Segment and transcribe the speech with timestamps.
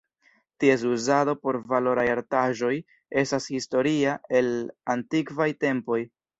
[0.61, 2.73] Ties uzado por valoraj artaĵoj
[3.25, 4.53] estas historia el
[4.99, 6.05] antikvaj tempoj.